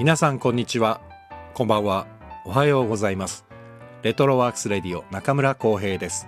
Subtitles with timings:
[0.00, 1.00] 皆さんこんにちは。
[1.54, 2.08] こんばんは。
[2.44, 3.44] おはようございます。
[4.02, 6.26] レトロワークスレディオ中村光平です。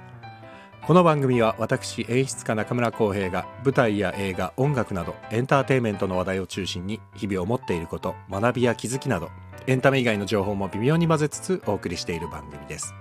[0.86, 9.30] この番組は私演出家中村光平が舞台や映画音楽などエンターテインメントの話題を中心に日々思っていること学びや気づきなど
[9.66, 12.94] エンタメ以外の情報も微妙に混ぜつつお送りしている番組です。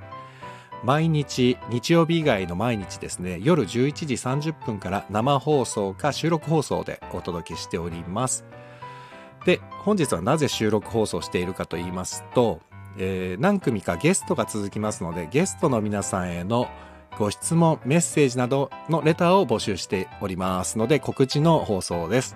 [0.84, 8.46] 毎日日曜日以外の毎日ですね夜11時30分から生放送か収録放送でお届けしております。
[9.46, 12.62] で本日はなぜ収録放送しているかと言いますと、
[12.98, 16.68] えー、何組かゲストが続きますのでゲストの皆さんへの
[17.18, 22.36] ご質問メッセージなどのレターを募集しておりますので告知の放送です。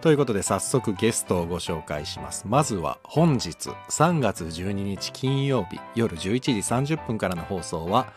[0.00, 2.46] ということで早速ゲストをご紹介します。
[2.48, 8.12] まずは本日3月12日金曜日夜11時30分からの放送は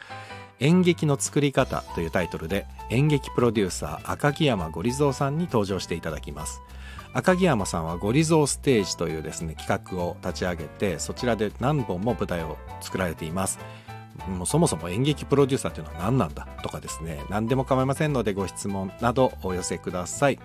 [0.60, 6.62] 演劇の作り方というタイトルで演劇プロデューサー赤木山ゴリゾーさんに登場していただきます。
[7.14, 13.60] 赤木山さんはゴリゾーステージというですね企画を立ち上げてそちらで何本も舞台を作られています。
[14.28, 20.40] もうそもそも演劇プロデューサーというのは何なんだとかですね何でも構いませんのでご質問などお寄せください。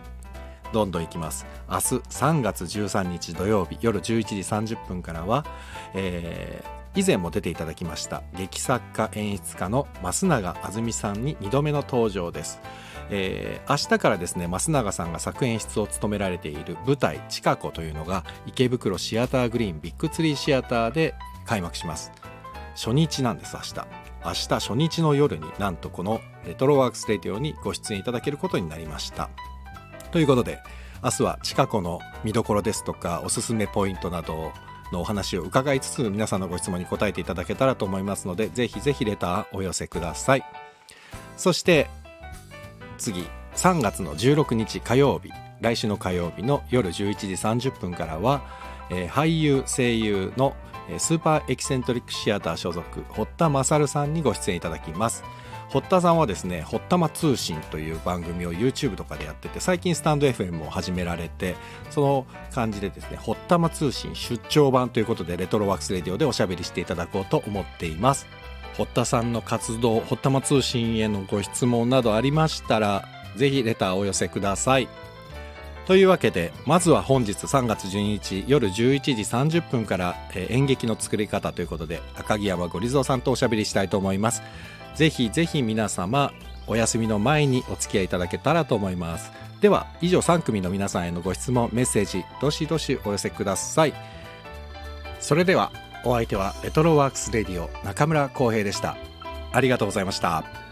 [0.73, 1.47] どんどんいきます。
[1.69, 5.47] 明日3月13日土曜日夜11時30分からは、
[5.95, 12.61] えー、以前も出ていただきました劇作家演出家の増永あずみさんに2度目の登場です。
[13.11, 21.15] えー、明日からですね増永さんが作演出を務められている舞台「ちかこ」というのが池袋シアターグリーンビッグツリーシアターで
[21.47, 22.13] 開幕します。
[22.75, 24.09] 初日なんです明日。
[24.25, 29.31] 明日初日の夜になんとこのレトロワークスレディオにご出演いただけることになりました。
[30.11, 30.59] ということで
[31.03, 34.53] 明日は近子の見どころですとかおすすめポイントなど
[34.93, 40.45] のお話を伺いつつ皆さんのご質問に答えていただけたらと思いますのでぜひぜひレターお寄せください。
[41.37, 41.89] そして
[42.99, 43.27] 次。
[43.55, 45.31] 3月の16日火曜日。
[45.61, 48.43] 来週の火曜日の夜11時30分からは、
[48.91, 50.55] えー、俳優声優の
[50.99, 55.25] スーパーエキセントリックシアター所属堀田勝さんにご出演いただきます。
[55.69, 61.57] 堀田さんはですね堀田間通信という番組を YouTube とかでやってて最近スタンド FM を始められて
[61.91, 68.27] その感じでですね堀田間通信出張版ということでレトロワークスレディオでおしゃべりしていただこうと思っています。
[68.79, 73.05] 堀田さんの活動堀田間通信へのご質問などありましたら
[73.37, 74.89] ぜひレターをお寄せください。
[75.87, 79.13] というわけでまずは本日3月12日夜11時
[79.59, 84.43] 30分から、えー、演劇の作り方ということで赤木山ゴリゾーさんとおしゃべりしたいと思います。
[84.95, 86.33] ぜひぜひ皆様
[86.67, 89.33] お休みの前にお付き合いいただけたらと思います。
[89.61, 93.95] では以上3組の皆さんへのご質問メッセージどしどしお寄せください。
[95.19, 95.73] それでは
[96.05, 98.97] お相手はレトロワークスレディオ中村浩平でした。
[99.53, 100.68] ありがとうございました。